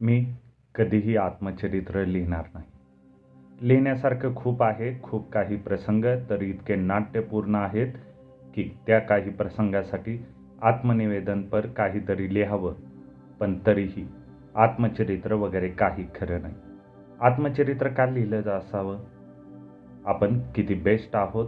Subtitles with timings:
[0.00, 0.34] मी
[0.74, 2.66] कधीही आत्मचरित्र लिहिणार नाही.
[3.68, 7.92] लिहिण्यासारखं खूप आहे खूप काही प्रसंग तर इतके नाट्यपूर्ण आहेत
[8.54, 10.26] की त्या काही प्रसंगासाठी
[10.62, 12.74] आत्मनिवेदनपर काहीतरी लिहावं
[13.40, 14.08] पण तरीही
[14.54, 16.54] आत्मचरित्र वगैरे काही खरं नाही.
[17.20, 18.98] आत्मचरित्र का लिहिलं जा असावं?
[20.06, 21.46] आपण किती बेस्ट आहोत?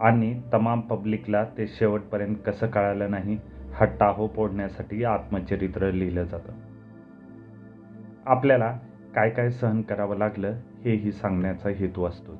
[0.00, 3.38] आणि तमाम पब्लिकला ते शेवटपर्यंत कसं कळालं नाही
[3.74, 6.69] हा टाहो पोडण्यासाठी आत्मचरित्र लिहिलं जातं.
[8.26, 8.76] आपल्याला
[9.14, 12.38] काय काय सहन करावं लागलं हेही सांगण्याचा हेतू असतोच.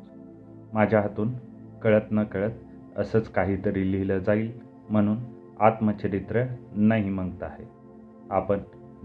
[0.73, 1.33] माझ्या हातून
[1.83, 2.51] कळत न कळत
[2.97, 4.51] असंच काहीतरी लिहिलं जाईल
[4.91, 5.17] म्हणून
[5.61, 7.65] आत्मचरित्र नाही म्हणत आहे.
[8.31, 8.59] आपण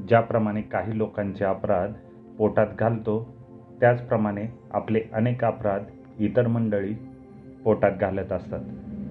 [0.08, 1.94] ज्याप्रमाणे काही लोकांचे अपराध
[2.38, 3.36] पोटात घालतो
[3.80, 5.84] त्याचप्रमाणे आपले अनेक अपराध
[6.20, 6.94] इतर मंडळी
[7.64, 8.60] पोटात घालत असतात.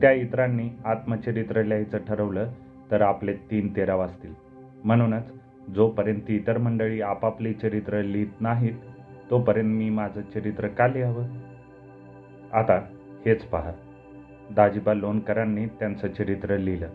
[0.01, 2.51] त्या इतरांनी आत्मचरित्र लिहायचं ठरवलं
[2.91, 4.33] तर आपले तीन तेरा वाजतील
[4.85, 5.33] म्हणूनच
[5.75, 8.75] जोपर्यंत इतर मंडळी आपापले चरित्र लिहित नाहीत
[9.31, 11.25] तोपर्यंत मी माझं चरित्र का लिहावं?
[12.53, 12.79] आता
[13.27, 13.73] हेच पहा.
[14.51, 16.89] दाजीबा लोणकरांनी त्यांचं चरित्र लिहिलं.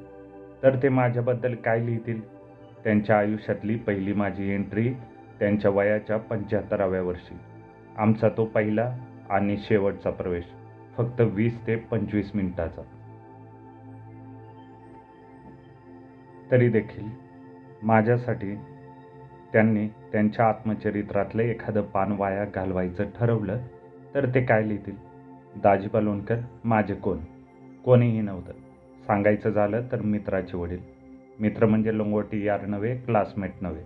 [0.63, 2.21] तर ते माझ्याबद्दल काय लिहितील?
[2.83, 4.93] त्यांच्या आयुष्यातली पहिली माझी एंट्री
[5.39, 7.37] त्यांच्या वयाच्या पंच्याहत्तराव्या वर्षी.
[7.97, 8.97] आमचा तो पहिला
[9.29, 10.45] आणि शेवटचा प्रवेश.
[10.97, 12.81] फक्त वीस ते पंचवीस मिनिटाचा.
[16.51, 17.28] तरी देखील
[17.83, 18.55] माझ्यासाठी
[19.53, 23.57] त्यांनी त्यांच्या आत्मचरित्रातलं एखादं पान वाया घालवायचं ठरवलं
[24.15, 24.95] तर ते काय लिहितील?
[25.55, 27.17] दाजीबा लोणकर माझे कोण?
[27.85, 28.51] कोणीही नव्हतं.
[29.07, 30.79] सांगायचं झालं तर मित्राचे वडील.
[31.39, 33.83] मित्र म्हणजे लोंगोटी यार नव्हे क्लासमेट नव्हे.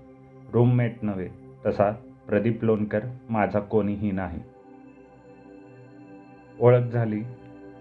[0.54, 1.30] रूममेट नव्हे.
[1.66, 1.92] तसा
[2.28, 4.40] प्रदीप लोणकर माझा कोणीही नाही.
[6.60, 7.22] ओळख झाली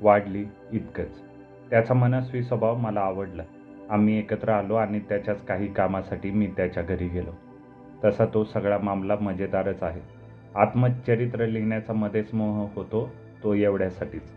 [0.01, 1.23] वाढली इतकंच.
[1.71, 3.43] त्याचा मनस्वी स्वभाव मला आवडला.
[3.93, 7.31] आम्ही एकत्र आलो आणि त्याच्याच काही कामासाठी मी त्याच्या घरी गेलो.
[8.05, 10.01] तसा तो सगळा मामला मजेदारच आहे.
[10.55, 13.11] आत्मचरित्र लिहिण्याचा मध्येच मोह होतो
[13.43, 14.33] तो एवढ्यासाठीच.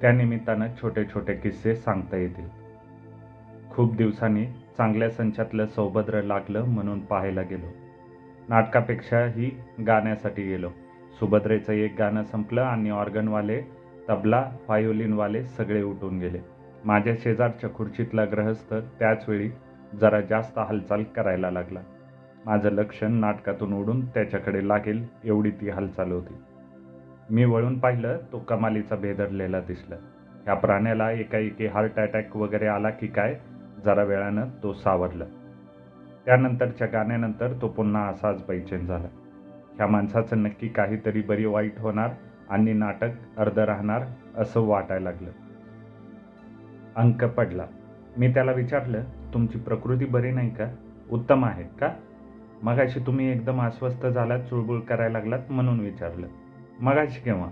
[0.00, 2.48] त्या निमित्तानं छोटे छोटे किस्से सांगता येतील.
[3.70, 7.66] खूप दिवसांनी चांगल्या संचातलं सौभद्र लागलं म्हणून पाहायला गेलो.
[8.48, 9.50] नाटकापेक्षाही
[9.86, 10.68] गाण्यासाठी गेलो.
[11.20, 13.62] सुभद्रेचं एक गाणं संपलं आणि ऑर्गनवाले
[14.08, 16.55] तबला व्हायोलिनवाले सगळे उठून गेले.
[16.84, 19.50] माझ्या शेजारच्या खुर्चीतला ग्रहस्थ त्याचवेळी
[20.00, 21.80] जरा जास्त हालचाल करायला लागला.
[22.46, 26.34] माझं लक्ष नाटकातून उडून त्याच्याकडे लागेल एवढी ती हालचाल होती.
[27.30, 29.96] मी वळून पाहिलं तो कमालीचा भेदरलेला दिसला.
[30.44, 33.40] ह्या प्राण्याला एकाएकी हार्ट अटॅक वगैरे आला की काय
[33.84, 35.24] जरा वेळानं तो सावरला.
[36.26, 39.08] त्यानंतरच्या गाण्यानंतर तो पुन्हा असाच बैचेन झाला.
[39.76, 42.10] ह्या माणसाचं नक्की काहीतरी बरी वाईट होणार
[42.50, 44.02] आणि नाटक अर्ध राहणार
[44.36, 45.30] असं वाटायला लागलं.
[46.96, 47.66] अंक पडला.
[48.18, 49.02] मी त्याला विचारलं
[49.34, 50.64] तुमची प्रकृती बरी नाही का?
[51.10, 51.92] उत्तम आहे का?
[52.62, 56.26] मगाशी तुम्ही एकदम अस्वस्थ झालात चुळबुळ करायला लागलात म्हणून विचारलं.
[56.80, 57.48] मगाशी केव्हा?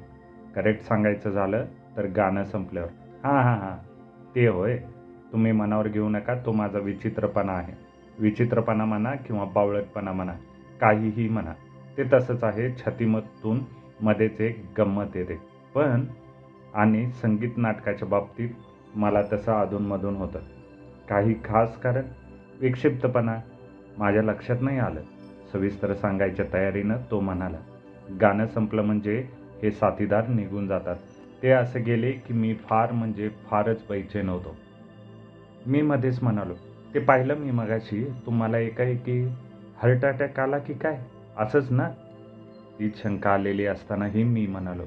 [0.55, 1.65] करेक्ट सांगायचं झालं
[1.97, 2.89] तर गाणं संपल्यावर.
[3.25, 3.77] हां हां हां.
[4.35, 4.79] ते होय.
[5.33, 7.73] तुम्ही मनावर घेऊ नका तो माझा विचित्रपणा आहे.
[8.19, 10.33] विचित्रपणा म्हणा किंवा बावळटपणा म्हणा
[10.81, 11.53] काहीही म्हणा
[11.97, 13.61] ते तसंच आहे छतीमतून
[14.03, 15.39] मध्येच एक गंमत येते.
[15.75, 16.05] पण
[16.75, 18.49] आणि संगीत नाटकाच्या बाबतीत
[18.95, 20.39] मला तसं अधूनमधून होतं.
[21.09, 22.03] काही खास कारण?
[22.61, 23.39] विक्षिप्तपणा?
[23.99, 25.01] माझ्या लक्षात नाही आलं.
[25.53, 27.59] सविस्तर सांगायच्या तयारीनं तो म्हणाला
[28.21, 29.29] गाणं संपलं म्हणजे
[29.63, 30.97] हे साथीदार निघून जातात.
[31.43, 34.57] ते असे गेले की मी फार म्हणजे फारच पैचे नव्हतो.
[35.67, 36.55] मी मध्येच म्हणालो
[36.95, 39.25] ते पाहिलं मी मगाशी तुम्हाला एकाएकी
[39.77, 41.05] हार्ट अटॅक आला की काय?
[41.39, 41.89] असंच ना?
[42.79, 44.83] ती शंका आलेली असतानाही मी म्हणालो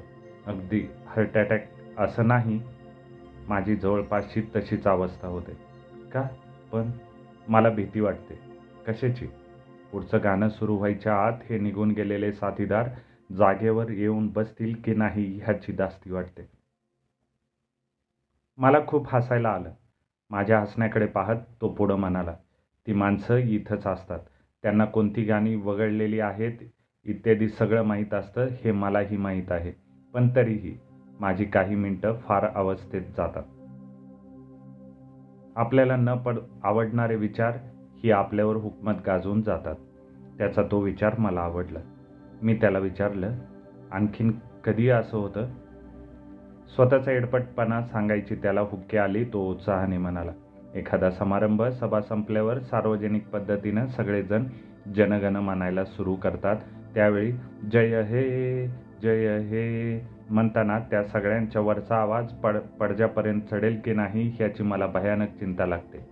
[0.46, 1.68] अगदी हार्ट अटॅक
[1.98, 2.60] असं नाही.
[3.48, 5.52] माझी जवळपासची तशीच अवस्था होते.
[6.12, 6.22] का?
[6.72, 6.90] पण
[7.48, 8.38] मला भीती वाटते.
[8.86, 9.26] कशाची?
[9.92, 12.88] पुढचं गाणं सुरू व्हायच्या आत हे निघून गेलेले साथीदार
[13.36, 16.48] जागेवर येऊन बसतील की नाही ह्याची दास्ती वाटते.
[18.56, 19.70] मला खूप हसायला आलं.
[20.30, 22.34] माझ्या हसण्याकडे पाहत तो पुढं म्हणाला
[22.86, 24.20] ती माणसं इथंच असतात.
[24.62, 26.52] त्यांना कोणती गाणी वगळलेली आहेत?
[27.04, 29.72] इत्यादी सगळं माहीत असतं हे मलाही माहीत आहे.
[30.14, 30.78] पण तरीही
[31.20, 33.42] माझी काही मिनटं फार अवस्थेत जातात.
[35.56, 37.56] आपल्याला न पड आवडणारे विचार
[38.04, 39.74] ही आपल्यावर हुकमत गाजवून जातात.
[40.38, 41.78] त्याचा तो विचार मला आवडला.
[42.42, 43.32] मी त्याला विचारलं
[43.92, 44.32] आणखीन
[44.64, 45.46] कधी असं होतं?
[46.74, 50.32] स्वतःचा एडपटपणा सांगायची त्याला हुक्के आली तो उत्साहाने म्हणाला
[50.74, 54.44] एखादा समारंभ सभा संपल्यावर सार्वजनिक पद्धतीनं सगळेजण
[54.96, 56.56] जनगण म्हणायला सुरू करतात.
[56.94, 57.32] त्यावेळी
[57.72, 58.66] जय हे
[59.02, 59.98] जय हे
[60.28, 66.06] म्हणताना त्या सगळ्यांच्या वरचा आवाज पड पडद्यापर्यंत चढेल की नाही याची मला भयानक चिंता लागते.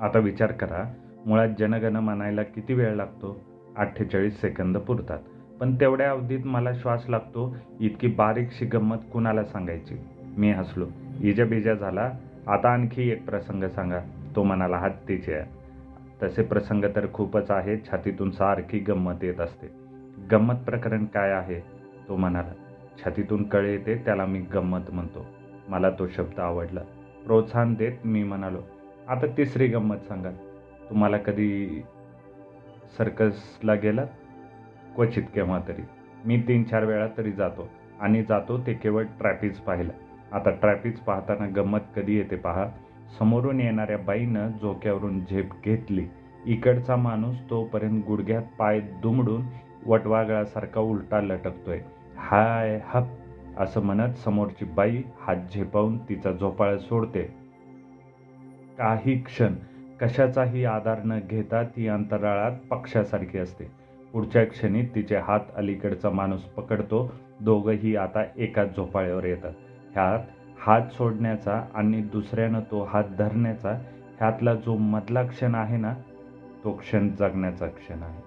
[0.00, 0.92] आता विचार करा
[1.26, 3.40] मुळात जनगण म्हणायला किती वेळ लागतो?
[3.76, 5.18] अठ्ठेचाळीस सेकंद पुरतात.
[5.60, 9.96] पण तेवढ्या अवधीत मला श्वास लागतो इतकी बारीकशी गंमत कुणाला सांगायची?
[10.38, 10.86] मी हसलो.
[11.20, 12.10] इजाबिजा झाला.
[12.46, 14.00] आता आणखी एक प्रसंग सांगा.
[14.36, 15.40] तो म्हणाला हत्तीचे
[16.22, 19.70] तसे प्रसंग तर खूपच आहेत छातीतून सारखी गंमत येत असते.
[20.32, 21.79] गंमत प्रकरण काय आहे?
[22.10, 22.52] तो म्हणाला
[22.98, 25.26] छातीतून कळे येते त्याला मी गंमत म्हणतो.
[25.68, 26.80] मला तो शब्द आवडला.
[27.26, 28.58] प्रोत्साहन देत मी म्हणालो
[29.08, 30.30] आता तिसरी गंमत सांगा.
[30.90, 31.82] तुम्हाला कधी
[32.98, 34.04] सर्कसला गेला
[34.96, 35.82] क्वचित केव्हा तरी.
[36.24, 37.68] मी तीन चार वेळा तरी जातो.
[38.00, 39.92] आणि जातो ते केवळ ट्रॅफिक पाहिला
[40.32, 42.66] आता ट्रॅफिक पाहताना गंमत कधी येते पहा.
[43.18, 46.06] समोरून येणाऱ्या बाईनं झोक्यावरून झेप घेतली.
[46.46, 49.42] इकडचा माणूस तोपर्यंत गुडघ्यात पाय दुमडून
[49.86, 51.80] वटवागळासारखा उलटा लटकतोय.
[52.20, 53.06] हाय हप
[53.58, 57.22] असं म्हणत समोरची बाई हात झेपावून तिचा झोपाळ सोडते.
[58.78, 59.54] काही क्षण
[60.00, 63.70] कशाचाही आधार न घेता ती अंतराळात पक्षासारखी असते.
[64.12, 67.12] पुढच्या क्षणी तिचे हात अलीकडचा माणूस पकडतो.
[67.40, 69.52] दोघंही आता एकाच झोपाळ्यावर येतात.
[69.92, 70.20] ह्यात
[70.60, 73.72] हात सोडण्याचा आणि दुसऱ्यानं तो हात धरण्याचा
[74.18, 75.94] ह्यातला जो मधला क्षण आहे ना
[76.64, 78.22] तो क्षण जगण्याचा क्षण आहे.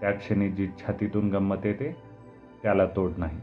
[0.00, 1.96] त्या क्षणी जी छातीतून गंमत येते
[2.64, 3.40] त्याला तोड नाही.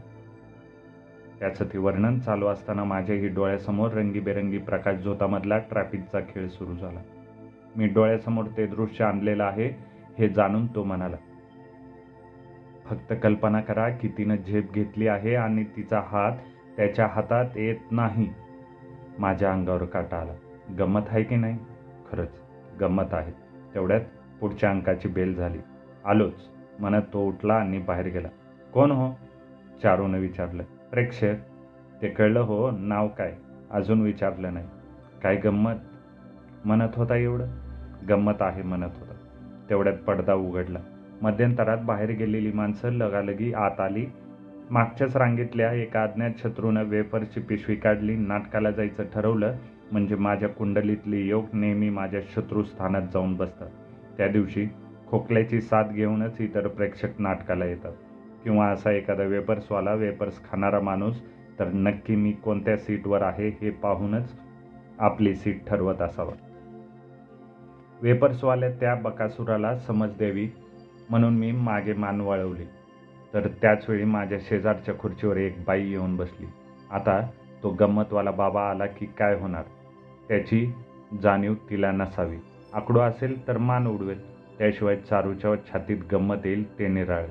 [1.40, 7.00] त्याचं ते वर्णन चालू असताना माझ्याही डोळ्यासमोर रंगीबेरंगी प्रकाश झोतामधला ट्रॅफिकचा खेळ सुरू झाला.
[7.76, 9.76] मी डोळ्यासमोर ते दृश्य आणलेलं आहे
[10.18, 11.16] हे जाणून तो म्हणाला
[12.84, 16.32] फक्त कल्पना करा की तिनं झेप घेतली आहे आणि तिचा हात
[16.76, 18.34] त्याच्या हातात येत नाही.
[19.18, 20.32] माझ्या अंगावर काटा आला.
[20.78, 21.58] गंमत आहे की नाही?
[22.12, 22.40] खरंच
[22.80, 23.32] गंमत आहे.
[23.74, 24.00] तेवढ्यात
[24.40, 25.58] पुढच्या अंकाची बेल झाली.
[26.04, 26.48] आलोच.
[26.78, 28.28] म्हणत तो उठला आणि बाहेर गेला.
[28.72, 29.12] कोण हो?
[29.82, 30.62] चारूनं विचारलं.
[30.62, 31.34] प्रेक्षक
[32.02, 33.34] ते कळलं हो नाव काय?
[33.70, 34.66] अजून विचारलं नाही.
[35.22, 35.74] काय गंमत?
[36.64, 37.46] म्हणत होता एवढं?
[38.08, 39.12] गंमत आहे म्हणत होता.
[39.70, 40.78] तेवढ्यात पडदा उघडला.
[41.22, 44.06] मध्यंतरात बाहेर गेलेली माणसं लगालगी आत आली.
[44.70, 49.54] मागच्याच रांगेतल्या एका अज्ञात शत्रूनं वेफरची पिशवी काढली नाटकाला जायचं ठरवलं
[49.92, 53.68] म्हणजे माझ्या कुंडलीतली योग नेहमी माझ्या शत्रूस्थानात जाऊन बसतात.
[54.16, 54.66] त्या दिवशी
[55.06, 57.92] खोकल्याची साथ घेऊनच इतर प्रेक्षक नाटकाला येतात.
[58.44, 61.22] किंवा असा एखादा वेपर्सवाला वेपर्स खाणारा माणूस
[61.58, 64.36] तर नक्की मी कोणत्या सीटवर आहे हे पाहूनच
[64.98, 66.32] आपली सीट ठरवत असावं.
[68.02, 70.48] वेपर्सवाल्या त्या बकासुराला समज द्यावी
[71.10, 72.64] म्हणून मी मागे मान वळवली.
[73.34, 76.46] तर त्याचवेळी माझ्या शेजारच्या खुर्चीवर एक बाई येऊन बसली.
[76.90, 77.30] आता
[77.62, 79.62] तो गंमतवाला बाबा आला की काय होणार?
[80.28, 80.72] त्याची
[81.22, 82.36] जाणीव तिला नसावी.
[82.72, 84.32] आकडो असेल तर मान उडवेल.
[84.58, 87.24] त्याशिवाय चारूच्या छातीत गंमत येईल ते निराळ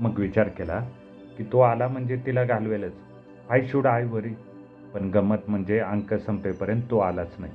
[0.00, 0.80] मग विचार केला
[1.38, 2.92] की तो आला म्हणजे तिला घालवेलच.
[3.50, 4.30] आय शुड आय वरी
[4.94, 7.52] पण गंमत म्हणजे अंक संपेपर्यंत तो आलाच नाही.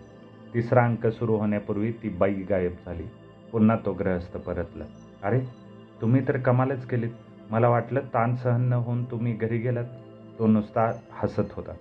[0.54, 3.04] तिसरा अंक सुरू होण्यापूर्वी ती बाई गायब झाली.
[3.52, 4.84] पुन्हा तो ग्रहस्थ परतला.
[5.24, 5.40] अरे
[6.02, 7.10] तुम्ही तर कमालच केलीत.
[7.52, 9.86] मला वाटलं ताण सहन न होऊन तुम्ही घरी गेलात.
[10.40, 11.72] तो नुसता हसत होता.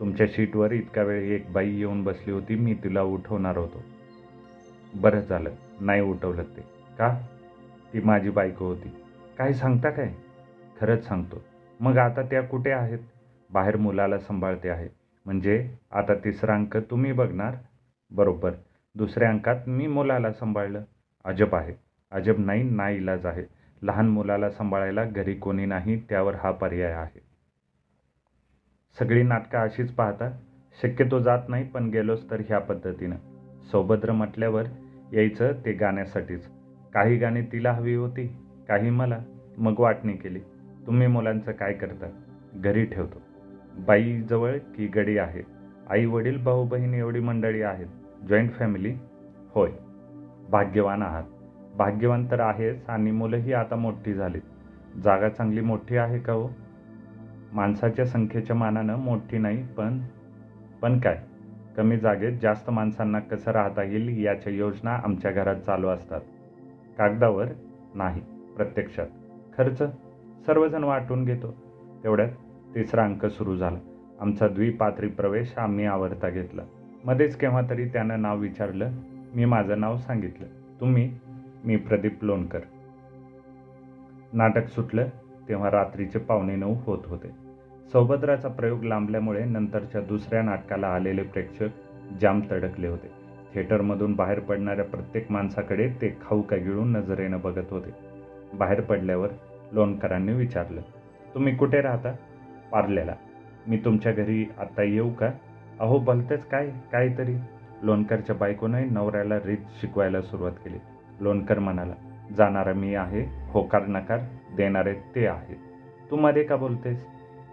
[0.00, 3.82] तुमच्या शीटवर इतका वेळ एक बाई येऊन बसली होती मी तिला उठवणार होतो.
[4.94, 5.50] बरं झालं.
[5.80, 6.60] नाही उठवलं ते.
[6.98, 7.18] का?
[7.92, 8.88] ती माझी बायको होती.
[9.38, 10.14] काय सांगता काय?
[10.80, 11.44] खरंच सांगतो.
[11.80, 12.98] मग आता त्या कुठे आहेत?
[13.50, 14.88] बाहेर मुलाला सांभाळते आहे.
[15.26, 17.54] म्हणजे आता तिसरा अंक तुम्ही बघणार?
[18.10, 18.52] बरोबर.
[18.94, 20.82] दुसऱ्या अंकात मी मुलाला सांभाळलं.
[21.24, 21.74] अजब आहे.
[22.10, 23.42] अजब नाही ना इलाज आहे.
[23.82, 27.20] लहान मुलाला सांभाळायला घरी कोणी नाही त्यावर हा पर्याय आहे.
[28.98, 30.30] सगळी नाटकं अशीच पाहता
[30.82, 33.16] शक्यतो जात नाही पण गेलोच तर ह्या पद्धतीनं.
[33.72, 34.64] सौभद्र म्हटल्यावर
[35.12, 36.48] यायचं ते गाण्यासाठीच.
[36.94, 38.47] काही गाणी तिला हवी होती.
[38.68, 39.18] काही मला
[39.58, 40.40] मग वाटणी केली.
[40.86, 42.06] तुम्ही मुलांचं काय करता?
[42.54, 43.22] घरी ठेवतो.
[43.86, 45.42] बाईजवळ की गडी आहे?
[45.90, 47.86] आई वडील भाऊ बहीण एवढी मंडळी आहेत.
[48.28, 48.94] जॉईंट फॅमिली
[49.50, 49.70] होय.
[50.50, 51.24] भाग्यवान आहात.
[51.76, 54.40] भाग्यवान तर आहेच आणि मुलंही आता मोठी झालीत.
[55.04, 56.48] जागा चांगली मोठी आहे का हो?
[57.52, 60.00] माणसाच्या संख्येच्या मानानं मोठी नाही पण
[60.82, 61.22] पण काय?
[61.76, 66.20] कमी जागेत जास्त माणसांना कसं राहता येईल याच्या योजना आमच्या घरात चालू असतात.
[66.98, 67.46] कागदावर
[67.94, 68.22] नाही.
[68.58, 69.06] प्रत्यक्षात.
[69.58, 69.82] खर्च
[70.46, 71.54] सर्वजण वाटून घेतो.
[72.04, 72.28] तेवढ्यात
[72.74, 73.78] तिसरा अंक सुरू झाला.
[74.20, 76.62] आमचा द्विपात्री प्रवेश आम्ही आवडता घेतला.
[77.04, 78.90] मध्येच केव्हा तरी त्यानं नाव विचारलं.
[79.34, 80.46] मी माझं नाव सांगितलं.
[80.80, 81.18] तुम्ही
[81.64, 82.58] मी प्रदीप लोणकर.
[84.32, 85.06] नाटक सुटलं
[85.48, 87.28] तेव्हा रात्रीचे पावणे नऊ होत होते.
[87.92, 91.68] सौभद्राचा प्रयोग लांबल्यामुळे नंतरच्या दुसऱ्या नाटकाला आलेले प्रेक्षक
[92.20, 93.10] जाम तडकले होते.
[93.54, 98.07] थिएटरमधून बाहेर पडणाऱ्या प्रत्येक माणसाकडे ते खाऊ का गिळून नजरेनं बघत होते.
[98.54, 99.28] बाहेर पडल्यावर
[99.72, 100.80] लोणकरांनी विचारलं
[101.34, 102.14] तुम्ही कुठे राहता?
[102.72, 103.14] पार्ल्याला
[103.66, 105.30] मी तुमच्या घरी आता येऊ का?
[105.80, 107.36] अहो भलतेच काय काहीतरी.
[107.82, 110.78] लोणकरच्या बायकोने नवऱ्याला रीत शिकवायला सुरुवात केली.
[111.20, 111.94] लोणकर म्हणाला
[112.36, 114.18] जाणारा मी आहे होकार नकार
[114.56, 115.54] देणारे ते आहे.
[116.10, 117.04] तू मध्ये का बोलतेस?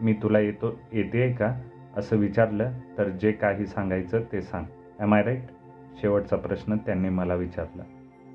[0.02, 1.62] मी तुला येतो येते का?
[1.98, 4.66] असं विचारलं तर जे काही सांगायचं ते सांग.
[5.02, 5.44] एम आय राईट
[6.02, 7.84] शेवटचा प्रश्न त्यांनी मला विचारला.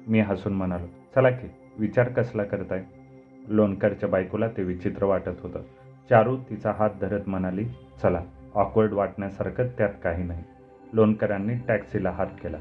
[0.09, 1.47] मी हसून म्हणालो चला की.
[1.81, 2.83] विचार कसला करताय?
[3.49, 5.63] लोणकरच्या बायकोला ते विचित्र वाटत होतं.
[6.11, 7.65] चारू तिचा हात धरत म्हणाली
[8.03, 8.23] चला
[8.55, 10.43] ऑकवर्ड वाटण्यासारखं त्यात काही नाही.
[10.93, 12.59] लोणकरांनी टॅक्सीला हात केला.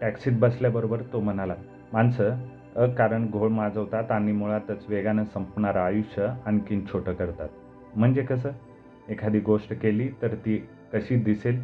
[0.00, 1.54] टॅक्सीत बसल्याबरोबर तो म्हणाला
[1.92, 2.36] माणसं
[2.76, 7.48] अकारण घोळ माजवतात आणि मुळातच वेगानं संपणारं आयुष्य आणखीन छोटं करतात.
[7.96, 8.50] म्हणजे कसं?
[9.08, 10.56] एखादी गोष्ट केली तर ती
[10.92, 11.60] कशी दिसेल?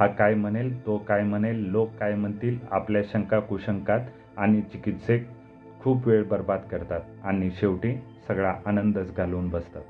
[0.00, 4.00] हा काय म्हणेल तो काय म्हणेल लोक काय म्हणतील आपल्या शंका कुशंकात
[4.36, 5.18] आणि चिकित्सक
[5.80, 7.96] खूप वेळ बर्बाद करतात आणि शेवटी
[8.28, 9.82] सगळा आनंदच घालवून बसतात.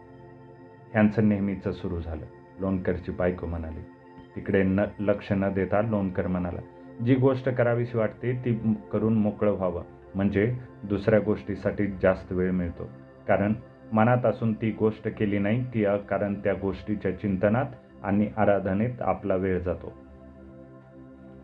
[0.93, 2.27] ह्यांचं नेहमीचं सुरू झालं.
[2.61, 3.81] लोणकरची बायको म्हणाली
[4.37, 6.61] तिकडे न लक्ष न देता लोणकर म्हणाला
[7.05, 9.83] जी गोष्ट करावीशी वाटते ती करून मोकळं व्हावं.
[10.15, 12.89] म्हणजे दुसऱ्या गोष्टीसाठी जास्त वेळ मिळतो.
[13.29, 13.53] कारण
[13.93, 17.67] मनात असून ती गोष्ट केली नाही ती कारण त्या गोष्टीच्या चिंतनात
[18.03, 19.93] आणि आराधनेत आपला वेळ जातो.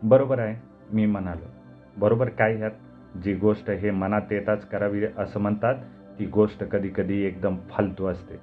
[0.03, 0.55] बरोबर आहे
[0.93, 1.45] मी म्हणालो.
[1.97, 2.71] बरोबर काय ह्यात?
[3.23, 5.75] जी गोष्ट हे मनात येताच करावी असं म्हणतात
[6.19, 8.35] ती गोष्ट कधी कधी एकदम फालतू असते.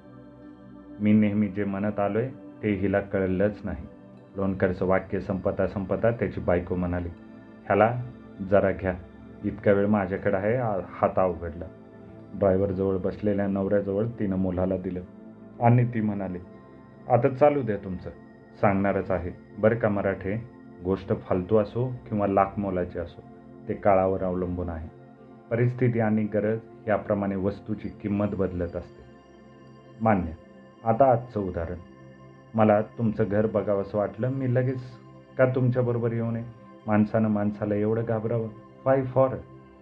[0.99, 2.29] मी नेहमी जे म्हणत आलो आहे
[2.63, 3.85] ते हिला कळलंच नाही.
[4.35, 7.09] लोणकरचं वाक्य संपता संपता त्याची बायको म्हणाली
[7.65, 8.01] ह्याला
[8.49, 8.93] जरा घ्या.
[9.43, 10.55] इतका वेळ माझ्याकडे आहे
[10.89, 11.65] हाता अवघडला.
[12.33, 15.01] ड्रायव्हरजवळ बसलेल्या नवऱ्याजवळ तिनं मुलाला दिलं.
[15.61, 16.39] आणि ती म्हणाली
[17.09, 18.09] आता चालू द्या तुमचं.
[18.61, 19.31] सांगणारच आहे.
[19.57, 20.43] बरं का मराठे
[20.83, 23.23] गोष्ट फालतू असो किंवा लाख मोलाची असो.
[23.67, 24.89] ते काळावर अवलंबून आहे.
[25.51, 29.03] परिस्थिती आणि गरज याप्रमाणे वस्तूची किंमत बदलत असते.
[30.01, 30.31] मान्य.
[30.83, 31.75] आता आजचं उदाहरण.
[32.53, 34.81] मला तुमचं घर बघावंसं वाटलं मी लगेच
[35.37, 36.43] का तुमच्याबरोबर येऊ नये?
[36.87, 38.47] माणसानं माणसाला एवढं घाबरावं?
[38.85, 39.29] फाय फॉर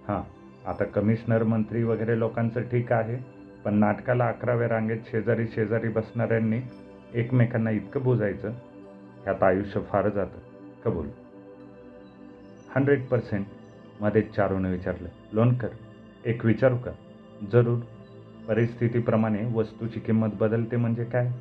[0.08, 0.22] हां
[0.70, 3.18] आता कमिशनर मंत्री वगैरे लोकांचं ठीक आहे
[3.65, 6.62] पण नाटकाला अकराव्या रांगेत शेजारी शेजारी बसणाऱ्यांनी
[7.13, 8.50] एकमेकांना इतकं बोजायचं?
[9.24, 10.39] ह्यात आयुष्य फार जातं.
[10.86, 11.08] कबूल.
[12.75, 13.46] हंड्रेड पर्सेंट
[14.02, 15.68] मध्येच चारूने विचारलं लोणकर
[16.25, 16.92] एक विचारू का?
[17.52, 17.80] जरूर.
[18.48, 21.32] परिस्थितीप्रमाणे वस्तूची किंमत बदलते म्हणजे काय?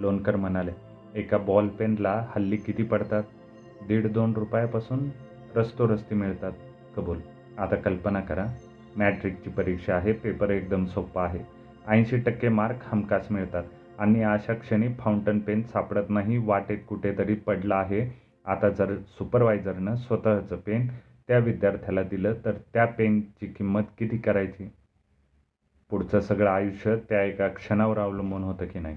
[0.00, 0.70] लोणकर म्हणाले
[1.14, 3.22] एका बॉल पेनला हल्ली किती पडतात?
[3.88, 5.08] दीड दोन रुपयापासून
[5.56, 6.52] रस्तोरस्ती मिळतात.
[6.96, 7.18] कबूल.
[7.58, 8.46] आता कल्पना करा.
[8.96, 11.40] मॅट्रिकची परीक्षा आहे पेपर एकदम सोपा आहे.
[11.88, 13.64] ऐंशी टक्के मार्क हमखास मिळतात.
[13.98, 18.20] आणि अशा क्षणी फाउंटन पेन सापडत नाही वाटेत कुठेतरी पडला आहे.
[18.46, 20.88] आता जर सुपरवायझरनं स्वतःचं पेन
[21.30, 24.70] त्या विद्यार्थ्याला दिलं तर त्या पेनची किंमत किती करायची?
[25.90, 28.96] पुढचं सगळं आयुष्य त्या एका क्षणावर अवलंबून होतं की नाही?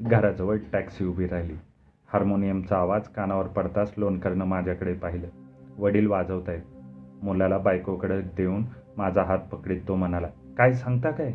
[0.00, 1.54] घराजवळ टॅक्सी उभी राहिली.
[2.12, 5.28] हार्मोनियमचा आवाज कानावर पडताच लोणकरनं माझ्याकडे पाहिलं.
[5.78, 6.62] वडील वाजवत आहेत
[7.24, 8.64] मुलाला बायकोकडे देऊन
[8.96, 11.32] माझा हात पकडीत तो म्हणाला काय सांगता काय?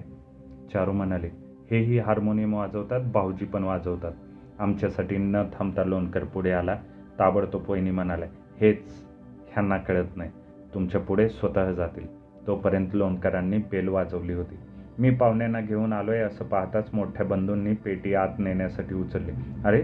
[0.73, 1.29] चारू म्हणाले
[1.71, 4.11] हेही हार्मोनियम वाजवतात भाऊजी पण वाजवतात.
[4.59, 6.81] आमच्यासाठी न थांबता लोणकर पुढे आला.
[7.19, 8.25] ताबडतोब वहिनी म्हणाला
[8.61, 9.05] हेच
[9.51, 10.31] ह्यांना कळत नाही.
[10.73, 12.07] तुमच्यापुढे स्वतः जातील.
[12.47, 14.57] तोपर्यंत लोणकरांनी बेल वाजवली होती.
[14.99, 19.31] मी पाहुण्यांना घेऊन आलो आहे असं पाहताच मोठ्या बंधूंनी पेटी आत नेण्यासाठी उचलली.
[19.65, 19.83] अरे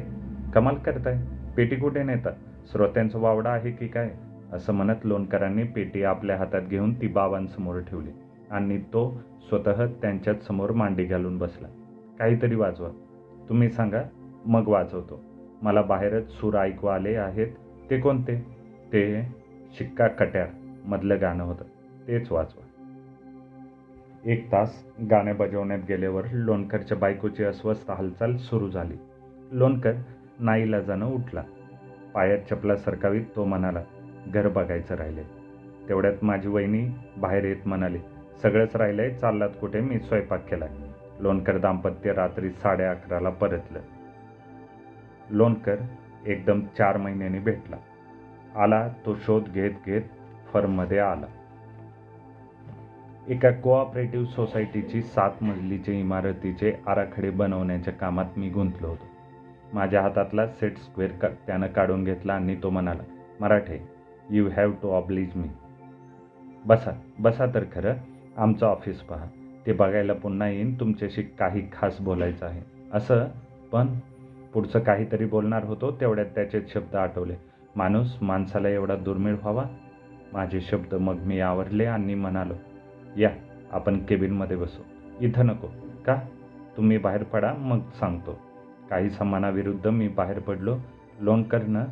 [0.53, 1.19] कमाल करताय.
[1.57, 2.33] पेटी कुठे नेतात?
[2.71, 4.11] श्रोत्यांचा वावडा आहे की काय?
[4.53, 8.11] असं म्हणत लोणकरांनी पेटी आपल्या हातात घेऊन ती बाबांसमोर ठेवली
[8.51, 11.67] आणि तो स्वतः त्यांच्याच समोर मांडी घालून बसला.
[12.19, 12.89] काहीतरी वाजवा.
[13.49, 14.01] तुम्ही सांगा.
[14.45, 15.23] मग वाजवतो.
[15.61, 17.47] मला बाहेरच सूर ऐकू आले आहेत.
[17.89, 18.64] ते कोणते?
[18.93, 19.21] ते
[19.77, 20.47] शिक्का कट्यार
[20.85, 21.63] मधलं गाणं होतं.
[22.07, 22.61] तेच वाचवा
[24.25, 28.93] एक तास गाणे बजवण्यात गेल्यावर लोणकरच्या बायकोची अस्वस्थ हालचाल सुरू झाली.
[29.51, 29.93] लोणकर
[30.39, 31.43] नाईला जाणं उठला.
[32.13, 33.83] पायात चपला सरकावीत तो म्हणाला
[34.27, 35.23] घर बघायचं राहिले
[35.89, 37.99] तेवढ्यात माझी वहिनी बाहेर येत म्हणाली
[38.41, 39.79] सगळंच राहिलंय चाललात कुठे?
[39.79, 40.69] मी स्वयंपाक केलाय.
[41.19, 43.79] लोणकर दाम्पत्य रात्री साडे अकराला परतलं.
[45.29, 45.75] लोणकर
[46.25, 47.77] एकदम चार महिन्यांनी भेटला.
[48.55, 50.01] आला तो शोध घेत घेत
[50.53, 51.25] फर्ममध्ये आला.
[53.27, 59.05] एका कोऑपरेटिव्ह सोसायटीची सात मजलीचे इमारतीचे आराखडे बनवण्याच्या कामात मी गुंतलो होतो.
[59.73, 63.03] माझ्या हातातला सेट स्क्वेअर का त्यानं काढून घेतला आणि तो म्हणाला
[63.39, 63.79] Marathe
[64.29, 65.47] you have to oblige me
[66.65, 67.93] बसा बसा तर खरं
[68.37, 69.25] आमचं ऑफिस पहा.
[69.65, 72.61] ते बघायला पुन्हा येईन तुमच्याशी काही खास बोलायचं आहे.
[72.93, 73.27] असं
[73.71, 73.87] पण
[74.53, 77.35] पुढचं काहीतरी बोलणार होतो तेवढ्यात त्याचे शब्द आठवले.
[77.75, 79.63] माणूस माणसाला एवढा दुर्मिळ व्हावा?
[80.33, 82.53] माझे शब्द मग मी आवरले आणि म्हणालो
[83.17, 83.29] या
[83.71, 84.81] आपण केबिनमध्ये बसू.
[85.19, 85.67] इथं नको.
[86.05, 86.19] का?
[86.77, 88.39] तुम्ही बाहेर पडा मग सांगतो.
[88.89, 90.77] काही समानाविरुद्ध मी बाहेर पडलो.
[91.19, 91.83] लोणकरनं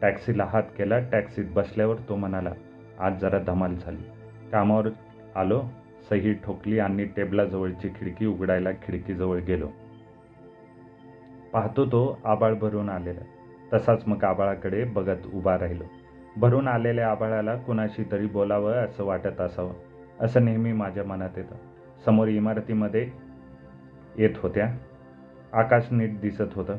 [0.00, 0.98] टॅक्सीला हात केला.
[0.98, 2.50] टॅक्सीत बसल्यावर तो म्हणाला
[3.00, 4.02] आज जरा धमाल झाली.
[4.52, 4.88] कामावर
[5.36, 5.62] आलो
[6.10, 9.68] सही ठोकली आणि टेबलाजवळची खिडकी उघडायला खिडकीजवळ गेलो.
[11.52, 13.20] पाहतो तो आबाळ भरून आलेला.
[13.72, 15.84] तसाच मग आबाळाकडे बघत उभा राहिलो.
[16.36, 19.72] भरून आलेल्या आबाळाला कुणाशी तरी बोलावं असं वाटत असावं
[20.20, 21.54] असं नेहमी माझ्या मनात येतं.
[22.04, 23.10] समोर इमारतीमध्ये
[24.18, 24.76] येत होत्या.
[25.52, 26.76] आकाश नीट दिसत होतं.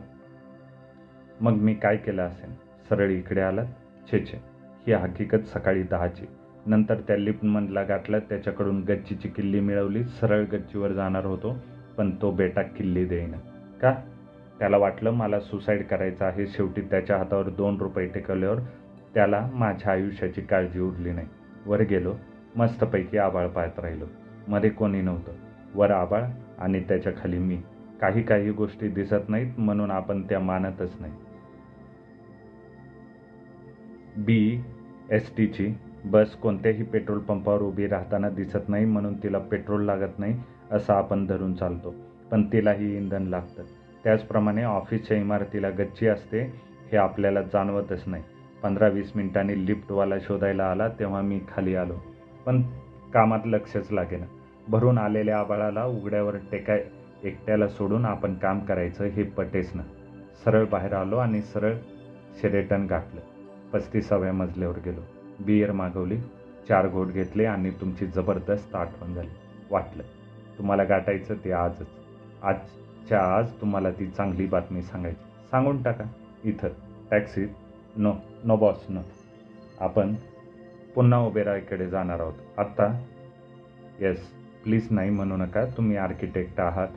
[1.41, 2.53] मग मी काय केलं असेल
[2.89, 3.63] सरळ इकडे आला.
[4.11, 4.43] छे छे.
[4.87, 6.25] ही हकीकत सकाळी दहाची.
[6.65, 8.19] नंतर त्या लिपमनला गाठला.
[8.19, 10.03] त्याच्याकडून गच्चीची किल्ली मिळवली.
[10.03, 11.57] सरळ गच्चीवर जाणार होतो
[11.97, 13.37] पण तो बेटा किल्ली देईना.
[13.81, 13.95] का?
[14.63, 16.47] त्याला वाटलं मला सुसाईड करायचं आहे.
[16.47, 18.59] शेवटी त्याच्या हातावर दोन रुपये टेकवल्यावर
[19.13, 21.27] त्याला माझ्या आयुष्याची काळजी उरली नाही.
[21.65, 22.13] वर गेलो.
[22.55, 24.05] मस्तपैकी आबाळ पाहत राहिलो.
[24.47, 25.31] मध्ये कोणी नव्हतं.
[25.75, 26.23] वर आबाळ
[26.57, 27.61] आणि त्याच्याखाली मी.
[28.01, 31.13] काही काही गोष्टी दिसत नाहीत म्हणून आपण त्या मानतच नाही.
[34.17, 34.61] बी
[35.11, 35.73] एस टीची
[36.05, 40.41] बस कोणत्याही पेट्रोल पंपावर उभी राहताना दिसत नाही म्हणून तिला पेट्रोल लागत नाही
[40.71, 41.95] असं आपण धरून चालतो.
[42.31, 43.63] पण तिलाही इंधन लागतं.
[44.03, 46.41] त्याचप्रमाणे ऑफिसच्या इमारतीला गच्ची असते
[46.91, 48.23] हे आपल्याला जाणवतच नाही.
[48.63, 51.93] पंधरा वीस मिनिटांनी लिफ्टवाला शोधायला आला तेव्हा मी खाली आलो.
[52.45, 52.61] पण
[53.13, 54.25] कामात लक्षच लागेना.
[54.67, 56.83] भरून आलेल्या आबाळाला उघड्यावर टेकाय
[57.23, 59.83] एकट्याला सोडून आपण काम करायचं हे पटेच ना
[60.45, 61.73] सरळ बाहेर आलो आणि सरळ
[62.41, 63.21] शेरेटन गाठलं.
[63.73, 65.01] पस्तीसाव्या मजल्यावर गेलो.
[65.45, 66.17] बियर मागवली
[66.67, 69.29] चार घोट घेतले आणि तुमची जबरदस्त आठवण झाली.
[69.71, 70.03] वाटलं
[70.57, 71.87] तुम्हाला गाठायचं ते आजच.
[72.43, 72.55] आज
[73.03, 75.23] आजच्या आज तुम्हाला ती चांगली बातमी सांगायची.
[75.51, 76.03] सांगून टाका.
[76.43, 76.67] इथं.
[77.11, 77.47] टॅक्सीत
[77.97, 78.13] नो.
[78.43, 78.99] No boss no.
[79.79, 80.13] आपण
[80.95, 82.33] पुन्हा ओबेरायकडे जाणार आहोत.
[82.57, 83.05] आत्ता?
[83.99, 84.19] येस
[84.63, 85.65] प्लीज नाही म्हणू नका.
[85.65, 86.87] तुम्ही आर्किटेक्ट आहात.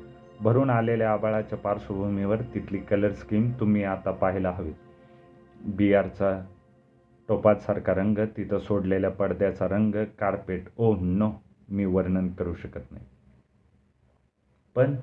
[0.40, 4.72] भरून आलेल्या आबाळाच्या पार्श्वभूमीवर तिथली कलर स्कीम तुम्ही आता पाहायला हवी.
[5.64, 6.44] बियारचा
[7.28, 11.32] टोपासारखा रंग तिथं सोडलेल्या पडद्याचा रंग कार्पेट ओ नो
[11.68, 13.04] मी वर्णन करू शकत नाही.
[14.74, 14.94] पण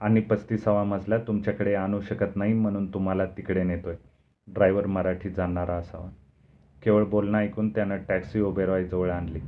[0.00, 3.98] आणि पस्तीसावा मजला तुमच्याकडे आणू शकत नाही म्हणून तुम्हाला तिकडे नेतो आहे
[4.54, 6.08] ड्रायव्हर मराठी जाणणारा असावा.
[6.82, 9.38] केवळ बोलणं ऐकून त्यानं टॅक्सी ओबेरॉयजवळ आणली.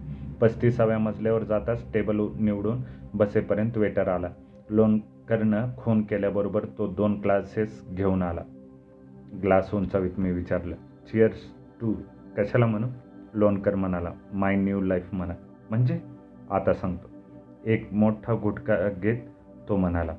[0.40, 2.78] पस्तीसाव्या मजल्यावर जाताच टेबल निवडून
[3.14, 4.28] बसेपर्यंत वेटर आला.
[4.70, 8.40] लोणकरनं खून केल्याबरोबर तो दोन ग्लासेस घेऊन आला.
[9.42, 10.76] ग्लास उंचावीत मी विचारलं
[11.10, 11.36] चिअर्स
[11.80, 11.94] टू
[12.36, 12.86] कशाला म्हणू?
[13.34, 15.34] लोणकर म्हणाला माय न्यू लाईफ म्हणा.
[15.70, 16.00] म्हणजे?
[16.50, 17.08] आता सांगतो.
[17.64, 19.16] एक मोठा गुटखा घेत
[19.68, 20.16] तो म्हणाला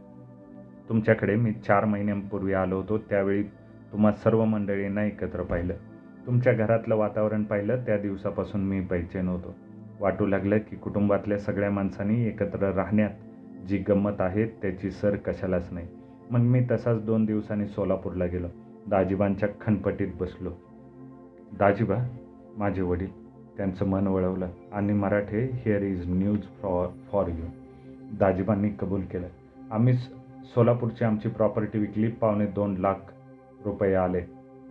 [0.90, 2.98] तुमच्याकडे मी चार महिन्यांपूर्वी आलो होतो.
[2.98, 3.44] त्यावेळी
[3.92, 5.74] तुम्हा सर्व मंडळींना एकत्र पाहिलं.
[6.26, 7.78] तुमच्या घरातलं वातावरण पाहिलं.
[7.86, 9.56] त्या दिवसापासून मी बैचेन होतो.
[10.00, 13.10] वाटू लागलं की कुटुंबातल्या सगळ्या माणसांनी एकत्र राहण्यात
[13.68, 15.88] जी गंमत आहे त्याची सर कशालाच नाही.
[16.32, 18.48] मग मी तसाच दोन दिवसांनी सोलापूरला गेलो.
[18.88, 20.52] दाजीबांच्या खनपटीत बसलो.
[21.60, 21.96] दाजीबा
[22.58, 24.48] माझे वडील त्यांचं मन वळवलं.
[24.74, 27.46] आणि Marathe here is news for for you
[28.20, 29.28] दाजीबांनी कबूल केलं.
[29.72, 29.94] आम्ही
[30.44, 32.94] सोलापूरची आमची प्रॉपर्टी विकली पावणे दोन लाख
[33.66, 34.22] रुपये आले.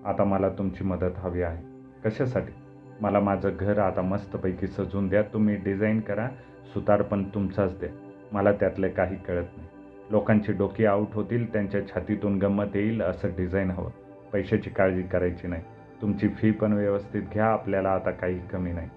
[0.05, 1.63] आता मला तुमची मदत हवी आहे.
[2.05, 2.53] कशासाठी?
[3.01, 5.23] मला माझं घर आता मस्तपैकी सजून द्या.
[5.23, 6.29] तुम्ही डिझाईन करा
[6.75, 7.89] सुतार पण तुमचाच द्या.
[8.33, 9.69] मला त्यातले काही कळत नाही.
[10.11, 13.91] लोकांची डोकी आऊट होतील त्यांच्या छातीतून गंमत येईल असं डिझाईन हवं.
[14.33, 15.63] पैशाची काळजी करायची नाही.
[16.03, 18.89] तुमची फी पण व्यवस्थित घ्या आपल्याला आता काही कमी नाही.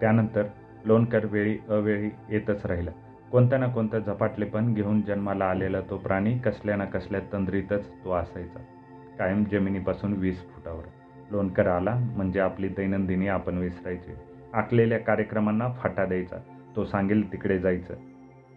[0.00, 0.42] त्यानंतर
[0.84, 2.90] लोणकर वेळी अवेळी येतच राहिला.
[3.32, 8.58] कोणत्या ना कोणत्या झपाटलेपण घेऊन जन्माला आलेला तो प्राणी कसल्या ना कसल्या तंद्रीतच तो असायचा.
[9.18, 10.82] कायम जमिनीपासून वीस फुटावर.
[11.30, 14.12] लोणकर आला म्हणजे आपली दैनंदिनी आपण विसरायची.
[14.52, 16.36] आखलेल्या कार्यक्रमांना फाटा द्यायचा.
[16.76, 17.94] तो सांगेल तिकडे जायचं.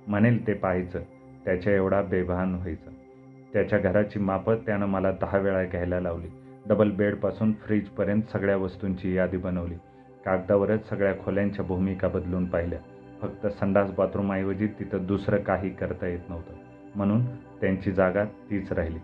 [0.07, 0.99] म्हणेल ते पाहायचं.
[1.45, 2.91] त्याच्या एवढा बेभान व्हायचं.
[3.53, 6.27] त्याच्या घराची मापं त्यानं मला दहा वेळा घ्यायला लावली.
[6.65, 9.75] डबल बेडपासून फ्रीजपर्यंत सगळ्या वस्तूंची यादी बनवली.
[10.25, 12.79] कागदावरच सगळ्या खोल्यांच्या भूमिका बदलून पाहिल्या.
[13.21, 16.53] फक्त संडास बाथरूमऐवजी तिथं दुसरं काही करता येत नव्हतं.
[16.95, 18.99] म्हणून त्यांची जागा तीच राहिली.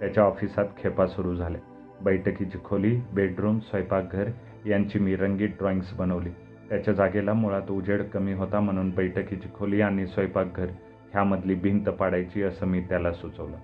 [0.00, 1.60] त्याच्या ऑफिसात खेपा सुरू झाल्या.
[2.04, 4.30] बैठकीची खोली बेडरूम स्वयंपाकघर
[4.66, 6.30] यांची मी रंगीत ड्रॉइंग्स बनवली.
[6.68, 10.66] त्याच्या जागेला मुळात उजेड कमी होता म्हणून बैठकीची खोली आणि स्वयंपाकघर
[11.12, 13.56] ह्यामधली भिंत पाडायची असं मी त्याला सुचवलं.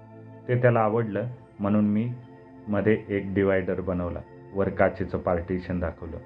[0.49, 1.27] ते त्याला आवडलं
[1.61, 2.12] म्हणून मी
[2.69, 4.21] मध्ये एक डिवायडर बनवला.
[4.55, 6.17] वर काचेचं पार्टिशन दाखवलं.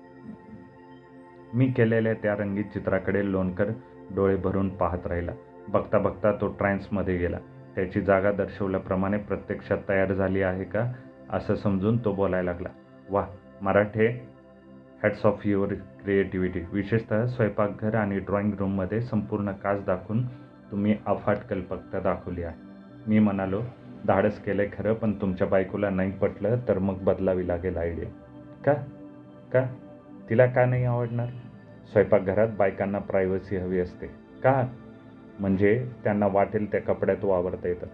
[1.57, 3.71] मी केलेल्या त्या रंगीत चित्राकडे लोणकर
[4.15, 5.33] डोळे भरून पाहत राहिला.
[5.69, 7.39] बघता बघता तो ट्रान्समध्ये गेला.
[7.75, 10.93] त्याची जागा दर्शवल्याप्रमाणे प्रत्यक्षात तयार झाली आहे का
[11.33, 12.69] असं समजून तो बोलायला लागला.
[13.11, 13.27] वा
[13.63, 14.29] Marathe
[15.03, 20.27] hats off your creativity विशेषतः स्वयंपाकघर आणि ड्रॉइंग रूममध्ये संपूर्ण काच दाखवून
[20.71, 22.55] तुम्ही अफाट कल्पकता दाखवली आहे.
[23.07, 23.63] मी म्हणालो
[24.07, 28.09] धाडस केलंय खरं पण तुमच्या बायकोला नाही पटलं तर मग बदलावी लागेल आयडिया
[28.65, 28.73] का?
[29.53, 29.67] का?
[30.31, 31.27] तिला का नाही आवडणार?
[31.93, 34.07] स्वयंपाकघरात बायकांना प्रायव्हसी हवी असते.
[34.43, 34.69] का?
[35.41, 37.87] म्हणजे त्यांना वाटेल त्या कपड्यात वावरता येतं.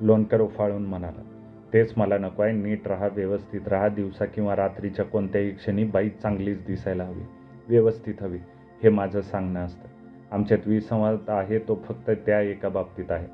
[0.00, 1.22] लोणकर उफाळून म्हणाला
[1.72, 3.88] तेच मला नको आहे नीट राहा व्यवस्थित राहा.
[3.88, 7.22] दिवसा किंवा रात्रीच्या कोणत्याही क्षणी बाई चांगलीच दिसायला हवी.
[7.68, 8.38] व्यवस्थित हवी.
[8.82, 9.88] हे माझं सांगणं असतं.
[10.30, 13.26] आमच्यात विसंवाद आहे तो फक्त त्या एका बाबतीत आहे.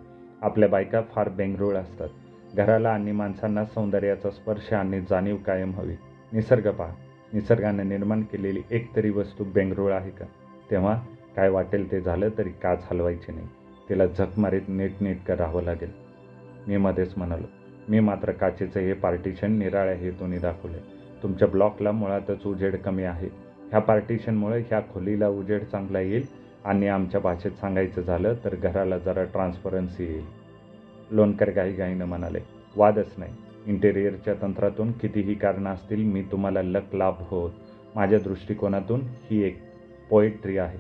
[0.43, 2.09] आपल्या बायका फार बेंगरूळ असतात.
[2.55, 5.95] घराला आणि माणसांना सौंदर्याचा स्पर्श आणि जाणीव कायम हवी.
[6.33, 6.95] निसर्ग पहा.
[7.33, 10.25] निसर्गाने निर्माण केलेली एक तरी वस्तू बेंगरूळ आहे का?
[10.71, 11.03] तेव्हा
[11.37, 13.47] काय वाटेल ते झालं तरी काच हलवायची नाही.
[13.89, 15.91] तिला झक मारीत नीटनेटकं राहावं लागेल.
[16.69, 17.47] मी मध्येच म्हणालो
[17.89, 20.79] मी मात्र काचेचं हे पार्टिशन निराळ्या हेतूने दाखवले
[21.23, 23.29] तुमच्या ब्लॉकला मुळातच उजेड कमी आहे.
[23.71, 26.27] ह्या पार्टिशनमुळे ह्या खोलीला उजेड चांगला येईल
[26.65, 30.25] आणि आमच्या भाषेत सांगायचं झालं तर घराला जरा ट्रान्सपरन्सी येईल.
[31.11, 32.41] लोणकर घाईघाईनं म्हणाले
[32.77, 33.33] वादच नाही.
[33.67, 37.51] इंटेरियरच्या तंत्रातून कितीही कारणं असतील मी तुम्हाला लक लाभ होत.
[37.95, 39.59] माझ्या दृष्टिकोनातून ही एक
[40.11, 40.79] पोएट्री आहे.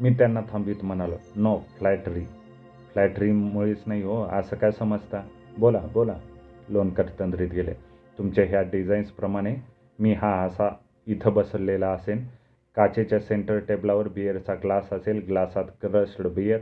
[0.00, 2.24] मी त्यांना थांबवीत म्हणालो नो फ्लॅटरी
[2.92, 5.22] फ्लॅटरीमुळेच नाही हो असं काय समजता?
[5.58, 6.14] बोला बोला.
[6.68, 7.72] लोणकर तंद्रीत गेले.
[8.18, 9.54] तुमच्या ह्या डिझाईन्सप्रमाणे
[9.98, 10.68] मी हा असा
[11.06, 12.24] इथं बसलेला असेन.
[12.76, 16.60] काचेच्या सेंटर टेबलावर बिअरचा ग्लास असेल ग्लासात क्रस्ड बिअर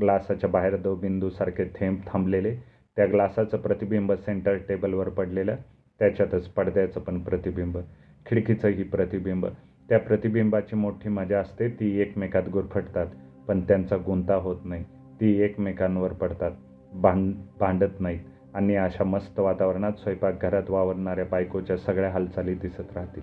[0.00, 2.56] ग्लासाच्या बाहेर दो बिंदूसारखे थेंब थांबलेले.
[2.96, 5.56] त्या ग्लासाचं प्रतिबिंब सेंटर टेबलवर पडलेलं
[6.00, 7.78] त्याच्यातच पडद्याचं पण प्रतिबिंब
[8.26, 9.46] खिडकीचंही प्रतिबिंब.
[9.88, 13.06] त्या प्रतिबिंबाची मोठी मजा असते ती एकमेकात गुरफटतात
[13.48, 14.84] पण त्यांचा गुंता होत नाही.
[15.20, 16.50] ती एकमेकांवर पडतात
[16.92, 23.22] भांड भांडत नाहीत आणि अशा मस्त वातावरणात स्वयंपाकघरात वावरणाऱ्या बायकोच्या सगळ्या हालचाली दिसत राहतील.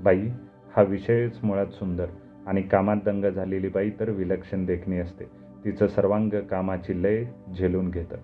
[0.00, 0.28] बाई
[0.76, 2.06] हा विषयच मुळात सुंदर
[2.46, 5.24] आणि कामात दंग झालेली बाई तर विलक्षण देखणी असते.
[5.64, 7.24] तिचं सर्वांग कामाची लय
[7.58, 8.16] झेलून घेतं.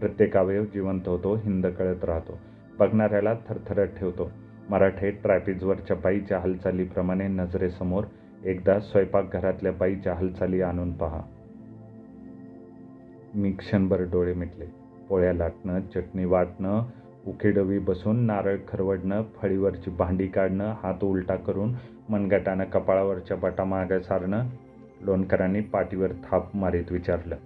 [0.00, 2.38] प्रत्येक अवयव जिवंत होतो हिंद कळत राहतो.
[2.78, 4.30] बघणाऱ्याला थरथरत ठेवतो.
[4.70, 8.04] मराठे ट्रॅपिजवरच्या बाईच्या हालचालीप्रमाणे नजरेसमोर
[8.44, 11.20] एकदा स्वयंपाकघरातल्या बाईच्या हालचाली आणून पहा.
[13.34, 14.64] मी क्षणभर डोळे मिटले.
[15.08, 16.82] पोळ्या लाटणं चटणी वाटणं
[17.26, 21.74] उखेडवी बसून नारळ खरवडणं फळीवरची भांडी काढणं हात उलटा करून
[22.08, 24.48] मनगटानं कपाळावरच्या बटा मागे सारणं
[25.00, 27.36] लोणकरांनी पाठीवर थाप मारीत विचारलं.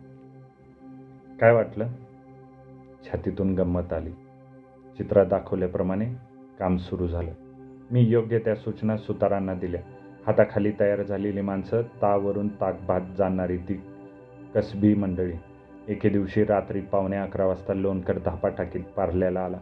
[1.40, 1.86] काय वाटलं?
[3.06, 4.10] छातीतून गंमत आली.
[4.98, 6.04] चित्रात दाखवल्याप्रमाणे
[6.58, 7.32] काम सुरू झालं.
[7.90, 9.80] मी योग्य त्या सूचना सुतारांना दिल्या.
[10.26, 13.82] हाताखाली तयार झालेली माणसं तावरून ताक भात जाणणारी ती
[14.54, 15.32] कसबी मंडळी.
[15.88, 19.58] एके दिवशी रात्री पावणे अकरा वाजता लोणकर धापा टाकीत पारल्याला आला.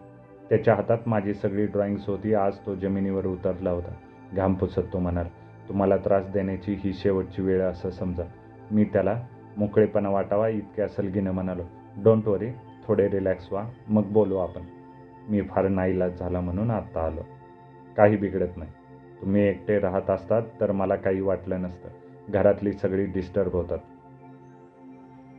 [0.48, 2.34] त्याच्या हातात माझी सगळी ड्रॉइंग्स होती.
[2.34, 3.94] आज तो जमिनीवर उतरला होता.
[4.36, 5.26] घाम पुसत तो म्हणाल
[5.68, 8.24] तुम्हाला त्रास देण्याची ही शेवटची वेळ असं समजा.
[8.70, 9.22] मी त्याला
[9.56, 11.62] मोकळेपणा वाटावा इतक्या सलगीनं म्हणालो.
[12.04, 12.48] डोंट वरी
[12.88, 13.70] थोडे रिलॅक्स व्हा.
[13.88, 14.60] मग बोलू आपण.
[15.28, 17.20] मी फार नाईलाज झाला म्हणून आत्ता आलो.
[17.96, 18.70] काही बिघडत नाही.
[19.20, 21.88] तुम्ही एकटे राहत असतात तर मला काही वाटलं नसतं.
[22.32, 23.78] घरातली सगळी डिस्टर्ब होतात.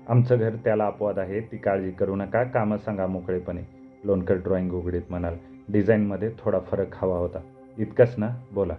[0.09, 1.39] आमचं घर त्याला अपवाद आहे.
[1.39, 2.43] ती काळजी करू नका.
[2.43, 3.61] कामं सांगा मोकळेपणे.
[4.03, 5.35] लोणकर ड्रॉइंग उघडीत म्हणाल.
[5.69, 7.39] डिझाईनमध्ये थोडा फरक हवा होता.
[7.77, 8.29] इतकंच ना?
[8.51, 8.75] बोला.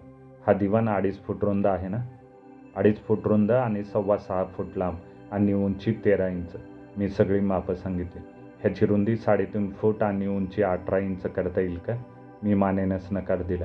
[0.46, 1.98] हा दिवाण अडीच फूट रुंद आहे ना?
[2.76, 4.96] अडीच फूट रुंद आणि सव्वा सहा फूट लांब
[5.32, 6.56] आणि उंची तेरा इंच.
[6.96, 8.29] मी सगळी मापं सांगितली.
[8.60, 12.02] ह्याची रुंदी साडेतीन फूट आणि उंची अठरा इंच करता येईल का?
[12.42, 13.64] मी मानेनच नकार दिला.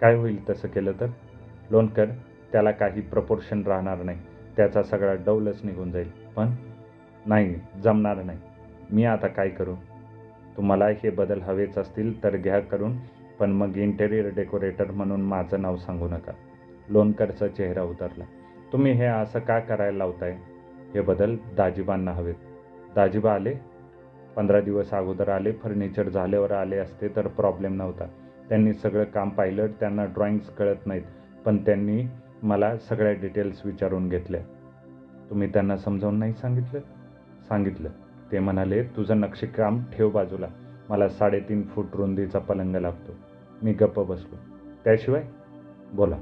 [0.00, 1.06] काय होईल तसं केलं तर?
[1.70, 2.06] लोणकर
[2.52, 4.18] त्याला काही प्रपोर्शन राहणार नाही.
[4.56, 6.10] त्याचा सगळा डौलच निघून जाईल.
[6.36, 6.48] पण
[7.26, 8.38] नाही जमणार नाही.
[8.90, 9.74] मी आता काय करू?
[10.56, 12.96] तुम्हाला हे बदल हवेच असतील तर घ्या करून
[13.40, 16.32] पण मग इंटेरियर डेकोरेटर म्हणून माझं नाव सांगू नका.
[16.88, 18.24] लोणकरचा चेहरा उतरला.
[18.72, 20.36] तुम्ही हे असं का करायला लावताय?
[20.94, 22.34] हे बदल दाजीबांना हवेत.
[22.94, 23.69] दाजीबा आले
[24.36, 28.04] पंधरा दिवस अगोदर आले फर्निचर झाल्यावर आले असते तर प्रॉब्लेम नव्हता.
[28.48, 31.02] त्यांनी सगळं काम पाहिलं त्यांना ड्रॉइंग्स कळत नाहीत
[31.44, 32.04] पण त्यांनी
[32.42, 34.40] मला सगळ्या डिटेल्स विचारून घेतल्या.
[35.30, 36.80] तुम्ही त्यांना समजावून नाही सांगितलं?
[37.48, 37.88] सांगितलं.
[38.32, 40.46] ते म्हणाले तुझं नक्षीकाम ठेव बाजूला.
[40.88, 43.12] मला साडेतीन फूट रुंदीचा पलंग लागतो.
[43.62, 44.36] मी गप्प बसलो.
[44.84, 45.24] त्याशिवाय?
[45.92, 46.16] बोला.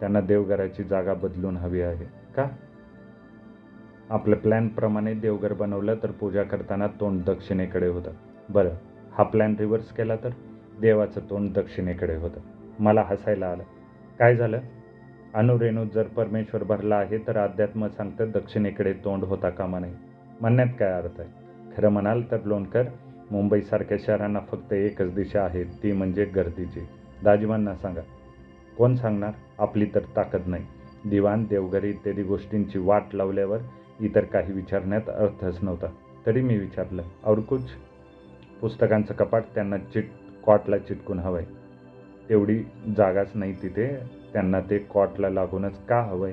[0.00, 2.04] त्यांना देवघराची जागा बदलून हवी आहे.
[2.36, 2.48] का?
[4.10, 8.10] आपल्या प्लॅनप्रमाणे देवघर बनवलं तर पूजा करताना तोंड दक्षिणेकडे होतं.
[8.48, 8.70] बरं
[9.12, 10.28] हा प्लॅन रिव्हर्स केला तर?
[10.80, 12.40] देवाचं तोंड दक्षिणेकडे होतं.
[12.78, 13.62] मला हसायला आलं.
[14.18, 14.58] काय झालं?
[15.34, 19.94] अनुरेणू जर परमेश्वर भरला आहे तर अध्यात्म सांगतं दक्षिणेकडे तोंड होता कामा नाही
[20.40, 21.28] म्हणण्यात काय अर्थ आहे?
[21.76, 22.82] खरं म्हणाल तर लोणकर
[23.30, 26.80] मुंबईसारख्या शहरांना फक्त एकच दिशा आहे ती म्हणजे गर्दीची.
[27.24, 28.00] दाजीबांना सांगा.
[28.78, 29.32] कोण सांगणार?
[29.58, 30.64] आपली तर ताकद नाही.
[31.10, 33.58] दिवाण देवघरी इत्यादी गोष्टींची वाट लावल्यावर
[34.00, 35.86] इतर काही विचारण्यात अर्थच नव्हता.
[36.26, 37.60] तरी मी विचारलं और कुछ?
[38.60, 40.10] पुस्तकांचं कपाट त्यांना चिट
[40.46, 41.44] कॉटला चिटकून हवंय.
[42.28, 42.64] तेवढी
[42.96, 43.96] जागाच नाही तिथे
[44.32, 46.32] त्यांना ते कॉटला लागूनच का हवंय?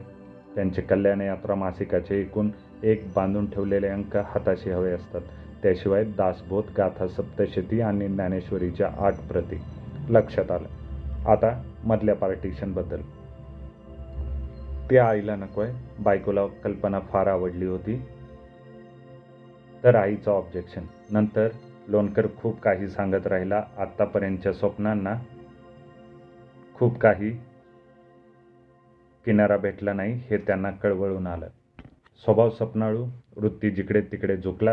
[0.56, 2.50] त्यांचे कल्याण यात्रा मासिकाचे एकूण
[2.84, 5.22] एक बांधून ठेवलेले अंक हाताशी हवे असतात.
[5.64, 9.56] त्याशिवाय दासबोध गाथा सप्तशती आणि ज्ञानेश्वरीच्या आठ प्रती
[10.10, 10.68] लक्षात आलं.
[11.32, 13.02] आता मधल्या पार्टिशनबद्दल.
[14.90, 15.74] ते आईला नको आहे.
[16.00, 18.02] बायकोला कल्पना फार आवडली होती.
[19.84, 21.48] तर आईचं ऑब्जेक्शन नंतर
[21.88, 23.64] लोणकर खूप काही सांगत राहिला.
[23.78, 25.16] आत्तापर्यंतच्या स्वप्नांना
[26.74, 27.32] खूप काही
[29.26, 31.48] किनारा भेटला नाही हे त्यांना कळवळून आलं.
[32.24, 33.06] स्वभाव स्वप्नाळू
[33.38, 34.72] वृत्ती जिकडे तिकडे झुकला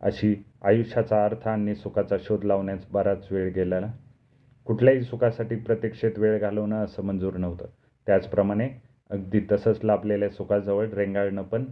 [0.00, 3.92] अशी आयुष्याचा अर्थ आणि सुखाचा शोध लावण्यास बराच वेळ गेलेला
[4.64, 7.66] कुठल्याही सुखासाठी प्रतीक्षेत वेळ घालवणं असं मंजूर नव्हतं.
[8.06, 8.68] त्याचप्रमाणे
[9.12, 11.64] अगदी तसंच लाभलेल्या सुखाजवळ रेंगाळणं पण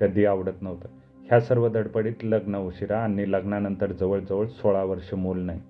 [0.00, 0.88] कधी आवडत नव्हतं.
[1.24, 5.60] ह्या सर्व धडपडीत लग्न उशिरा आणि लग्नानंतर जवळजवळ सोळा वर्ष मूल नाही.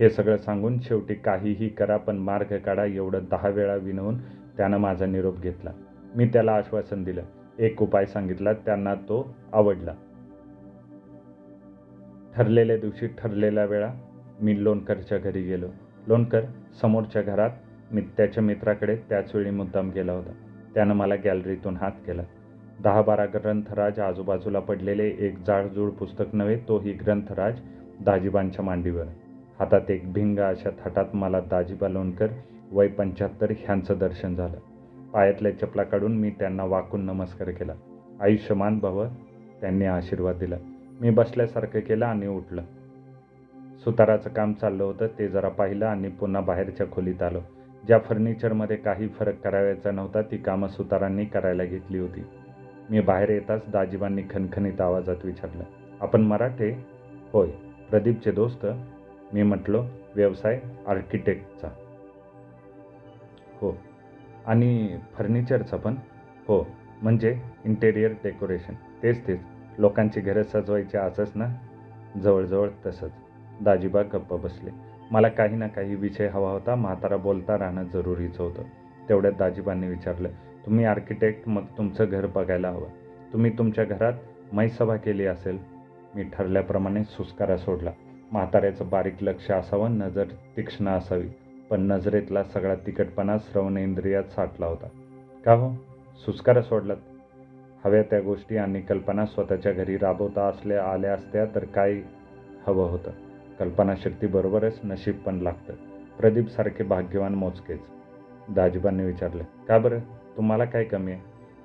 [0.00, 4.18] हे सगळं सांगून शेवटी काहीही करा पण मार्ग काढा एवढं दहा वेळा विनवून
[4.56, 5.70] त्यानं माझा निरोप घेतला.
[6.16, 7.22] मी त्याला आश्वासन दिलं.
[7.58, 9.94] एक उपाय सांगितला त्यांना तो आवडला.
[12.36, 13.92] ठरलेल्या दिवशी ठरलेल्या वेळा
[14.40, 15.66] मी लोणकरच्या घरी गेलो.
[16.06, 16.40] लोणकर
[16.80, 17.50] समोरच्या घरात
[17.92, 20.32] मी त्याच्या मित्राकडे त्याच वेळी मुद्दाम गेला होता.
[20.74, 22.22] त्यानं मला गॅलरीतून हात केला.
[22.82, 27.60] दहा बारा ग्रंथराज आजूबाजूला पडलेले एक जाडजूड पुस्तक नव्हे तोही ग्रंथराज
[28.00, 29.04] दाजीबांच्या मांडीवर.
[29.58, 32.26] हातात एक भिंग अशा थाटात मला दाजीबा लोणकर
[32.72, 34.56] वय पंच्याहत्तर ह्यांचं दर्शन झालं.
[35.12, 37.72] पायातल्या चपला काढून मी त्यांना वाकून नमस्कार केला.
[38.20, 39.06] आयुष्यमान भव
[39.60, 40.56] त्यांनी आशीर्वाद दिला.
[41.00, 42.62] मी बसल्यासारखं केलं आणि उठलं.
[43.84, 47.40] सुताराचं काम चाललं होतं ते जरा पाहिलं आणि पुन्हा बाहेरच्या खोलीत आलो.
[47.88, 52.24] ज्या फर्निचरमध्ये काही फरक करावायचा नव्हता ती कामं सुतारांनी करायला घेतली होती.
[52.90, 55.64] मी बाहेर येताच दाजीबांनी खणखणीत आवाजात विचारलं
[56.00, 56.84] आपण मराठे?
[57.32, 57.48] होय
[57.90, 58.66] प्रदीपचे दोस्त.
[59.32, 59.84] मी म्हटलो
[60.16, 61.68] व्यवसाय आर्किटेक्टचा.
[63.60, 63.72] हो
[64.46, 65.94] आणि फर्निचरचा पण?
[66.48, 66.66] हो
[67.02, 68.74] म्हणजे इंटेरियर डेकोरेशन.
[69.02, 69.40] तेच तेच
[69.78, 71.48] लोकांची घरं सजवायची असंच ना?
[72.20, 73.12] जवळजवळ तसंच.
[73.60, 74.87] दाजीबा गप्प बसले.
[75.10, 76.74] मला काही ना काही विषय हवा होता.
[76.74, 78.62] म्हातारा बोलता राहणं जरुरीचं होतं.
[79.08, 80.28] तेवढ्यात दाजीबांनी विचारलं
[80.66, 82.88] तुम्ही आर्किटेक्ट मग तुमचं घर बघायला हवं.
[83.32, 84.12] तुम्ही तुमच्या घरात
[84.52, 85.58] मैसभा केली असेल.
[86.14, 87.90] मी ठरल्याप्रमाणे सुस्कारा सोडला.
[88.32, 90.24] म्हाताऱ्याचं बारीक लक्ष असावं नजर
[90.56, 91.28] तीक्ष्ण असावी.
[91.70, 94.88] पण नजरेतला सगळा तिकटपणा श्रवणेंद्रियात साठला होता.
[95.44, 95.70] का हो?
[96.26, 96.96] सुस्कारा सोडलात.
[97.84, 101.96] हव्या त्या गोष्टी आणि कल्पना स्वतःच्या घरी राबवता असल्या आल्या असत्या तर काय
[102.66, 103.10] हवं होतं?
[103.58, 105.72] कल्पनाशक्ती बरोबरच नशीब पण लागतं.
[106.18, 107.80] प्रदीपसारखे भाग्यवान मोजकेच.
[108.48, 109.98] दाजीबांनी विचारलं का बरं?
[110.36, 111.20] तुम्हाला काय कमी आहे?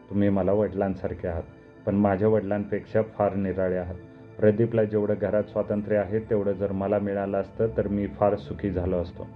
[0.10, 1.44] तुम्ही मला वडिलांसारखे आहात
[1.86, 3.96] पण माझ्या वडिलांपेक्षा फार निराळे आहात.
[4.40, 8.98] प्रदीपला जेवढं घरात स्वातंत्र्य आहे तेवढं जर मला मिळालं असतं तर मी फार सुखी झालो
[8.98, 9.28] असतो.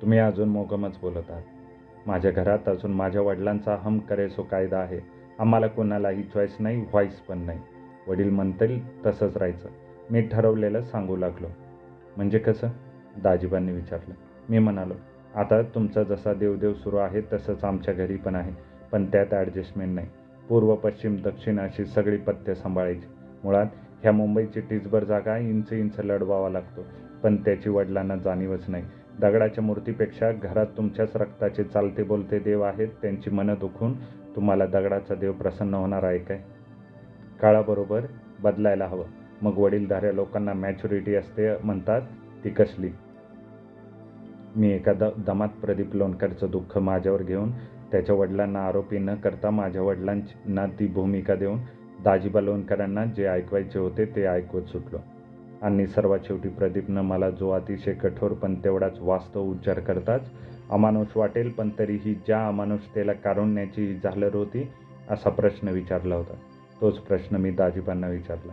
[0.00, 1.42] तुम्ही अजून मोगमच बोलत आहात.
[2.06, 5.00] माझ्या घरात अजून माझ्या वडिलांचा हम करे सो कायदा आहे.
[5.38, 7.60] आम्हाला कोणालाही चॉईस नाही व्हॉईस पण नाही.
[8.08, 9.68] वडील म्हणतील तसंच राहायचं.
[10.10, 11.46] मी ठरवलेलं सांगू लागलो.
[12.16, 12.68] म्हणजे कसं?
[13.22, 14.14] दाजीबांनी विचारलं.
[14.48, 14.94] मी म्हणालो
[15.34, 18.52] आता तुमचा जसा देवदेव सुरू आहे तसंच आमच्या घरी पण आहे
[18.92, 20.06] पण त्यात ॲडजस्टमेंट नाही.
[20.48, 23.06] पूर्व पश्चिम दक्षिण अशी सगळी पथ्य सांभाळायची.
[23.44, 23.66] मुळात
[24.02, 26.84] ह्या मुंबईची टीचभर जागा इंच इंच लढवावा लागतो.
[27.22, 28.84] पण त्याची वडिलांना जाणीवच नाही.
[29.20, 33.92] दगडाच्या मूर्तीपेक्षा घरात तुमच्याच रक्ताचे चालते बोलते देव आहेत त्यांची मनं दुखून
[34.36, 36.40] तुम्हाला दगडाचा देव प्रसन्न होणार आहे काय?
[37.40, 38.00] काळाबरोबर
[38.42, 39.04] बदलायला हवं.
[39.44, 42.02] मग वडीलधाऱ्या लोकांना मॅच्युरिटी असते म्हणतात
[42.44, 42.90] ती कसली?
[44.56, 47.50] मी एका द दमात प्रदीप लोणकरचं दुःख माझ्यावर घेऊन
[47.92, 51.58] त्याच्या वडिलांना आरोपी न करता माझ्या वडिलांना ती भूमिका देऊन
[52.04, 54.98] दाजीबा लोणकरांना जे ऐकवायचे होते ते ऐकवत सुटलो.
[55.62, 60.30] आणि सर्वात शेवटी प्रदीपनं मला जो अतिशय कठोर पण तेवढाच वास्तव उच्चार करताच
[60.70, 64.68] अमानुष वाटेल पण तरीही ज्या अमानुषतेला कारुण्याची झालर होती
[65.10, 66.34] असा प्रश्न विचारला होता.
[66.80, 68.52] तोच प्रश्न मी दाजीबांना विचारला.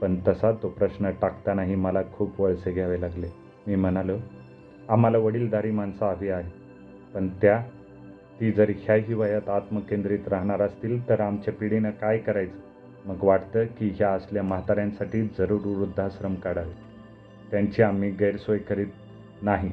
[0.00, 3.26] पण तसा तो प्रश्न टाकतानाही मला खूप वळसे घ्यावे लागले.
[3.66, 4.16] मी म्हणालो
[4.88, 6.50] आम्हाला वडीलधारी माणसं हवी आहे
[7.14, 7.62] पण त्या
[8.40, 12.58] ती जर ह्याही वयात आत्मकेंद्रित राहणार असतील तर आमच्या पिढीनं काय करायचं?
[13.08, 16.72] मग वाटतं की ह्या असल्या म्हाताऱ्यांसाठी जरूर वृद्धाश्रम काढावे.
[17.50, 18.86] त्यांची आम्ही गैरसोय करीत
[19.42, 19.70] नाही.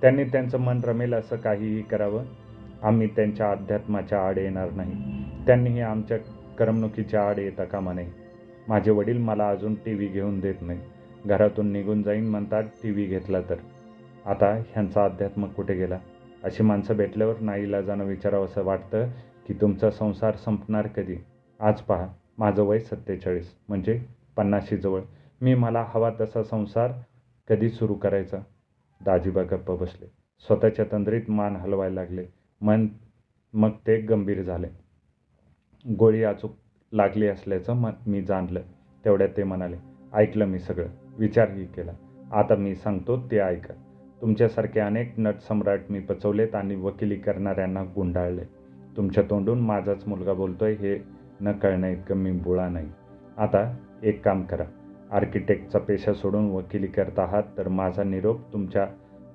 [0.00, 2.24] त्यांनी त्यांचं मन रमेल असं काहीही करावं.
[2.82, 5.24] आम्ही त्यांच्या अध्यात्माच्या आड येणार नाही.
[5.46, 6.18] त्यांनीही आमच्या
[6.58, 8.19] करमणुकीच्या आड येता कामा नये.
[8.68, 10.80] माझे वडील मला अजून टी व्ही घेऊन देत नाही.
[11.26, 13.54] घरातून निघून जाईन म्हणतात टी व्ही घेतला तर.
[14.24, 15.98] आता ह्यांचा अध्यात्म कुठे गेला?
[16.44, 19.06] अशी माणसं भेटल्यावर नाईला जाणं विचारावं असं वाटतं
[19.46, 21.16] की तुमचा संसार संपणार कधी?
[21.60, 22.06] आज पहा
[22.38, 24.00] माझं वय सत्तेचाळीस म्हणजे
[24.36, 25.00] पन्नाशी जवळ.
[25.40, 26.92] मी मला हवा तसा संसार
[27.48, 28.38] कधी सुरू करायचा?
[29.04, 30.06] दाजीबा गप्प बसले.
[30.46, 32.26] स्वतःच्या तंद्रीत मान हलवायला लागले.
[32.60, 32.88] मन
[33.52, 34.68] मग ते गंभीर झाले.
[35.94, 36.50] गोळी अचूक
[36.92, 38.60] लागली असल्याचं म मी जाणलं.
[39.04, 39.76] तेवढ्यात ते म्हणाले
[40.14, 40.86] ऐकलं मी सगळं.
[41.18, 41.92] विचारही केला.
[42.32, 43.74] आता मी सांगतो ते ऐका.
[44.20, 48.42] तुमच्यासारखे अनेक नटसम्राट मी पचवलेत आणि वकिली करणाऱ्यांना गुंडाळले.
[48.96, 50.98] तुमच्या तोंडून माझाच मुलगा बोलतोय हे
[51.40, 52.88] न कळणं इतकं मी बुळा नाही.
[53.38, 54.64] आता एक काम करा.
[55.12, 58.86] आर्किटेक्टचा पेशा सोडून वकिली करत आहात तर माझा निरोप तुमच्या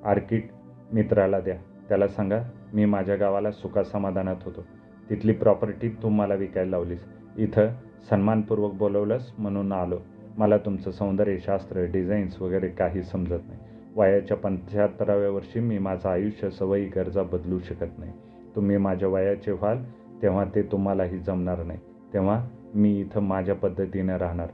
[0.06, 0.48] आर्किट
[0.94, 1.56] मित्राला द्या.
[1.90, 2.40] त्याला सांगा
[2.74, 4.66] मी माझ्या गावाला सुखासमाधानात होतो.
[5.10, 7.06] तिथली प्रॉपर्टी तू मला विकायला लावलीस.
[7.38, 7.68] इथं
[8.10, 10.00] सन्मानपूर्वक बोलवलंस म्हणून आलो.
[10.38, 13.60] मला तुमचं सौंदर्यशास्त्र डिझाईन्स वगैरे काही समजत नाही.
[13.96, 18.12] वयाच्या पंच्याहत्तराव्या वर्षी मी माझं आयुष्य सवयी गरजा बदलू शकत नाही.
[18.56, 19.78] तुम्ही माझ्या वयाचे व्हाल
[20.22, 21.80] तेव्हा ते तुम्हालाही जमणार नाही.
[22.14, 24.48] तेव्हा मी इथं माझ्या पद्धतीनं राहणार.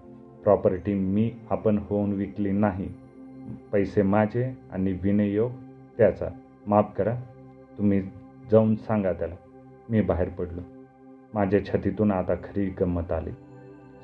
[0.43, 2.89] प्रॉपर्टी मी आपण होऊन विकली नाही.
[3.71, 5.51] पैसे माझे आणि विनियोग
[5.97, 6.27] त्याचा.
[6.67, 7.15] माफ करा
[7.77, 8.01] तुम्ही
[8.51, 9.35] जाऊन सांगा त्याला.
[9.89, 10.80] मी बाहेर पडलो.
[11.33, 13.29] माझ्या छातीतून आता खरी गंमत आली.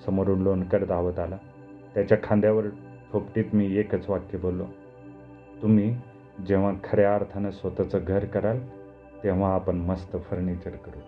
[0.05, 1.37] समोरून लोणकर धावत आला.
[1.93, 2.63] त्याच्या खांद्यावर
[3.11, 4.65] थोपटीत मी एकच वाक्य बोललो.
[5.61, 5.97] तुम्ही
[6.47, 8.59] जेव्हा खऱ्या अर्थानं स्वतःचं घर कराल
[9.23, 10.99] तेव्हा आपण मस्त फर्निचर करू.